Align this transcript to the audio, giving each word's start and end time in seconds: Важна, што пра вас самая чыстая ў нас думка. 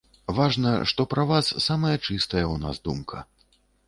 Важна, 0.37 0.69
што 0.91 1.03
пра 1.11 1.25
вас 1.31 1.51
самая 1.65 1.91
чыстая 2.07 2.45
ў 2.47 2.55
нас 2.65 2.81
думка. 2.89 3.23